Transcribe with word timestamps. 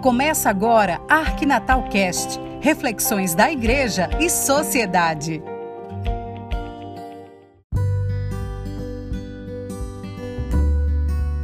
Começa 0.00 0.48
agora 0.48 0.98
Arquinatal 1.10 1.82
Cast, 1.90 2.40
reflexões 2.62 3.34
da 3.34 3.52
igreja 3.52 4.08
e 4.18 4.30
sociedade. 4.30 5.42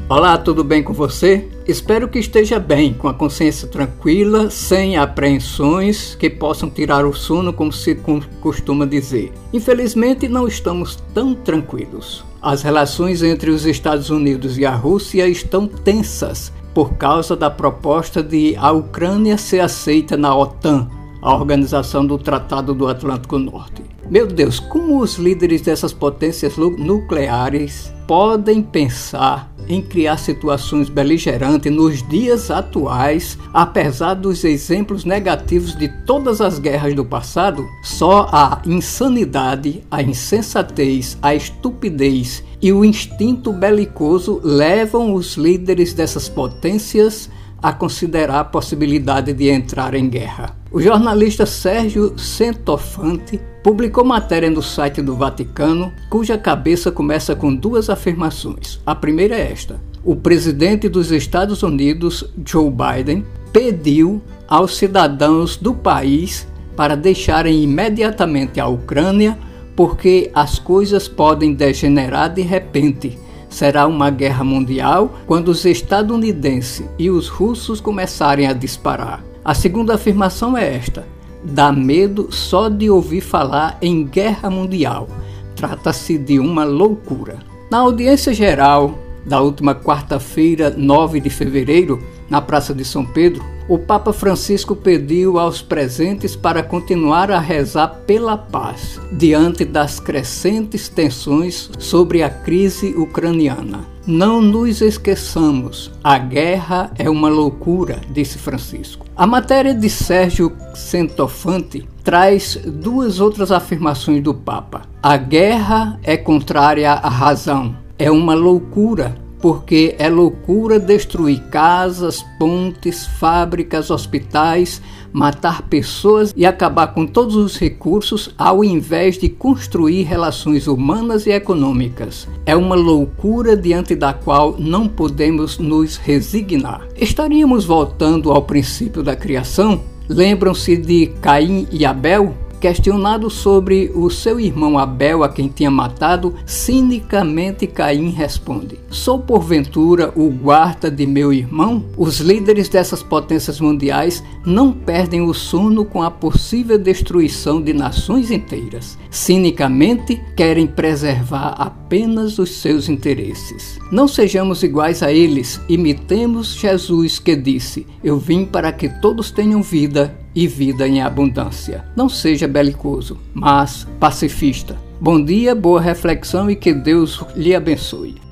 Olá, 0.08 0.38
tudo 0.38 0.64
bem 0.64 0.82
com 0.82 0.94
você? 0.94 1.46
Espero 1.68 2.08
que 2.08 2.18
esteja 2.18 2.58
bem, 2.58 2.94
com 2.94 3.08
a 3.08 3.12
consciência 3.12 3.68
tranquila, 3.68 4.48
sem 4.48 4.96
apreensões 4.96 6.14
que 6.14 6.30
possam 6.30 6.70
tirar 6.70 7.04
o 7.04 7.12
sono, 7.12 7.52
como 7.52 7.70
se 7.70 7.94
costuma 8.40 8.86
dizer. 8.86 9.34
Infelizmente, 9.52 10.28
não 10.28 10.48
estamos 10.48 10.96
tão 11.12 11.34
tranquilos. 11.34 12.24
As 12.40 12.62
relações 12.62 13.22
entre 13.22 13.50
os 13.50 13.66
Estados 13.66 14.08
Unidos 14.08 14.56
e 14.56 14.64
a 14.64 14.74
Rússia 14.74 15.28
estão 15.28 15.68
tensas 15.68 16.50
por 16.76 16.92
causa 16.98 17.34
da 17.34 17.48
proposta 17.48 18.22
de 18.22 18.54
a 18.58 18.70
Ucrânia 18.70 19.38
ser 19.38 19.60
aceita 19.60 20.14
na 20.14 20.36
OTAN, 20.36 20.90
a 21.20 21.34
Organização 21.34 22.06
do 22.06 22.18
Tratado 22.18 22.74
do 22.74 22.86
Atlântico 22.86 23.38
Norte. 23.38 23.82
Meu 24.08 24.26
Deus, 24.26 24.60
como 24.60 25.00
os 25.00 25.16
líderes 25.16 25.62
dessas 25.62 25.92
potências 25.92 26.56
nucleares 26.56 27.92
podem 28.06 28.62
pensar 28.62 29.52
em 29.68 29.82
criar 29.82 30.16
situações 30.16 30.88
beligerantes 30.88 31.72
nos 31.72 32.06
dias 32.08 32.50
atuais, 32.50 33.36
apesar 33.52 34.14
dos 34.14 34.44
exemplos 34.44 35.04
negativos 35.04 35.76
de 35.76 35.88
todas 36.04 36.40
as 36.40 36.60
guerras 36.60 36.94
do 36.94 37.04
passado? 37.04 37.66
Só 37.82 38.28
a 38.30 38.62
insanidade, 38.64 39.82
a 39.90 40.02
insensatez, 40.02 41.18
a 41.20 41.34
estupidez 41.34 42.44
e 42.62 42.72
o 42.72 42.84
instinto 42.84 43.52
belicoso 43.52 44.40
levam 44.42 45.14
os 45.14 45.34
líderes 45.34 45.92
dessas 45.92 46.28
potências 46.28 47.28
a 47.62 47.72
considerar 47.72 48.40
a 48.40 48.44
possibilidade 48.44 49.32
de 49.32 49.48
entrar 49.48 49.94
em 49.94 50.08
guerra. 50.08 50.56
O 50.70 50.80
jornalista 50.80 51.46
Sérgio 51.46 52.18
Centofante 52.18 53.40
publicou 53.62 54.04
matéria 54.04 54.50
no 54.50 54.62
site 54.62 55.00
do 55.00 55.16
Vaticano, 55.16 55.92
cuja 56.10 56.36
cabeça 56.36 56.92
começa 56.92 57.34
com 57.34 57.54
duas 57.54 57.88
afirmações. 57.88 58.80
A 58.84 58.94
primeira 58.94 59.34
é 59.34 59.52
esta: 59.52 59.80
o 60.04 60.14
presidente 60.14 60.88
dos 60.88 61.10
Estados 61.10 61.62
Unidos, 61.62 62.24
Joe 62.44 62.70
Biden, 62.70 63.24
pediu 63.52 64.22
aos 64.46 64.76
cidadãos 64.76 65.56
do 65.56 65.74
país 65.74 66.46
para 66.76 66.94
deixarem 66.94 67.62
imediatamente 67.62 68.60
a 68.60 68.68
Ucrânia 68.68 69.38
porque 69.74 70.30
as 70.34 70.58
coisas 70.58 71.06
podem 71.06 71.52
degenerar 71.52 72.32
de 72.32 72.42
repente. 72.42 73.18
Será 73.48 73.86
uma 73.86 74.10
guerra 74.10 74.44
mundial 74.44 75.14
quando 75.26 75.48
os 75.48 75.64
estadunidenses 75.64 76.86
e 76.98 77.10
os 77.10 77.28
russos 77.28 77.80
começarem 77.80 78.46
a 78.46 78.52
disparar. 78.52 79.24
A 79.44 79.54
segunda 79.54 79.94
afirmação 79.94 80.56
é 80.56 80.76
esta: 80.76 81.06
dá 81.42 81.70
medo 81.72 82.28
só 82.30 82.68
de 82.68 82.90
ouvir 82.90 83.20
falar 83.20 83.78
em 83.80 84.04
guerra 84.04 84.50
mundial. 84.50 85.08
Trata-se 85.54 86.18
de 86.18 86.38
uma 86.38 86.64
loucura. 86.64 87.38
Na 87.70 87.78
audiência 87.78 88.34
geral 88.34 88.98
da 89.26 89.40
última 89.40 89.74
quarta-feira, 89.74 90.70
9 90.70 91.20
de 91.20 91.28
fevereiro, 91.28 92.00
na 92.30 92.40
Praça 92.40 92.72
de 92.72 92.84
São 92.84 93.04
Pedro, 93.04 93.44
o 93.68 93.78
Papa 93.78 94.12
Francisco 94.12 94.76
pediu 94.76 95.38
aos 95.38 95.60
presentes 95.60 96.36
para 96.36 96.62
continuar 96.62 97.32
a 97.32 97.40
rezar 97.40 97.88
pela 98.06 98.38
paz 98.38 99.00
diante 99.12 99.64
das 99.64 99.98
crescentes 99.98 100.88
tensões 100.88 101.68
sobre 101.78 102.22
a 102.22 102.30
crise 102.30 102.94
ucraniana. 102.96 103.84
Não 104.06 104.40
nos 104.40 104.80
esqueçamos, 104.80 105.90
a 106.02 106.16
guerra 106.16 106.92
é 106.96 107.10
uma 107.10 107.28
loucura, 107.28 108.00
disse 108.08 108.38
Francisco. 108.38 109.04
A 109.16 109.26
matéria 109.26 109.74
de 109.74 109.90
Sérgio 109.90 110.52
Centofante 110.72 111.88
traz 112.04 112.56
duas 112.64 113.18
outras 113.18 113.50
afirmações 113.50 114.22
do 114.22 114.32
Papa. 114.32 114.82
A 115.02 115.16
guerra 115.16 115.98
é 116.04 116.16
contrária 116.16 116.92
à 116.92 117.08
razão, 117.08 117.74
é 117.98 118.10
uma 118.10 118.34
loucura 118.34 119.26
porque 119.40 119.94
é 119.98 120.08
loucura 120.08 120.80
destruir 120.80 121.40
casas, 121.50 122.24
pontes, 122.38 123.06
fábricas, 123.06 123.90
hospitais, 123.90 124.80
matar 125.12 125.62
pessoas 125.62 126.32
e 126.36 126.44
acabar 126.44 126.88
com 126.88 127.06
todos 127.06 127.36
os 127.36 127.56
recursos 127.56 128.34
ao 128.36 128.64
invés 128.64 129.18
de 129.18 129.28
construir 129.28 130.02
relações 130.02 130.66
humanas 130.66 131.26
e 131.26 131.30
econômicas. 131.30 132.26
É 132.44 132.56
uma 132.56 132.74
loucura 132.74 133.56
diante 133.56 133.94
da 133.94 134.12
qual 134.12 134.56
não 134.58 134.88
podemos 134.88 135.58
nos 135.58 135.96
resignar. 135.96 136.86
Estaríamos 136.96 137.64
voltando 137.64 138.32
ao 138.32 138.42
princípio 138.42 139.02
da 139.02 139.14
criação? 139.14 139.82
Lembram-se 140.08 140.76
de 140.76 141.06
Caim 141.20 141.66
e 141.70 141.84
Abel? 141.84 142.45
Questionado 142.66 143.30
sobre 143.30 143.92
o 143.94 144.10
seu 144.10 144.40
irmão 144.40 144.76
Abel, 144.76 145.22
a 145.22 145.28
quem 145.28 145.46
tinha 145.46 145.70
matado, 145.70 146.34
cinicamente 146.44 147.64
Caim 147.64 148.10
responde: 148.10 148.76
Sou 148.90 149.20
porventura 149.20 150.12
o 150.16 150.28
guarda 150.30 150.90
de 150.90 151.06
meu 151.06 151.32
irmão? 151.32 151.84
Os 151.96 152.18
líderes 152.18 152.68
dessas 152.68 153.04
potências 153.04 153.60
mundiais 153.60 154.20
não 154.44 154.72
perdem 154.72 155.20
o 155.20 155.32
sono 155.32 155.84
com 155.84 156.02
a 156.02 156.10
possível 156.10 156.76
destruição 156.76 157.62
de 157.62 157.72
nações 157.72 158.32
inteiras. 158.32 158.98
Cinicamente 159.12 160.20
querem 160.36 160.66
preservar 160.66 161.50
apenas 161.50 162.36
os 162.36 162.50
seus 162.50 162.88
interesses. 162.88 163.78
Não 163.92 164.08
sejamos 164.08 164.64
iguais 164.64 165.04
a 165.04 165.12
eles, 165.12 165.60
imitemos 165.68 166.56
Jesus 166.56 167.20
que 167.20 167.36
disse: 167.36 167.86
Eu 168.02 168.18
vim 168.18 168.44
para 168.44 168.72
que 168.72 168.88
todos 168.88 169.30
tenham 169.30 169.62
vida 169.62 170.25
e 170.36 170.46
vida 170.46 170.86
em 170.86 171.00
abundância. 171.00 171.82
Não 171.96 172.10
seja 172.10 172.46
belicoso, 172.46 173.18
mas 173.32 173.88
pacifista. 173.98 174.76
Bom 175.00 175.22
dia, 175.24 175.54
boa 175.54 175.80
reflexão 175.80 176.50
e 176.50 176.54
que 176.54 176.74
Deus 176.74 177.24
lhe 177.34 177.54
abençoe. 177.54 178.25